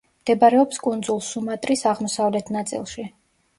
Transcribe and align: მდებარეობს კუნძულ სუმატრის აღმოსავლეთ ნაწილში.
მდებარეობს 0.21 0.81
კუნძულ 0.85 1.21
სუმატრის 1.27 1.85
აღმოსავლეთ 1.93 2.53
ნაწილში. 2.59 3.09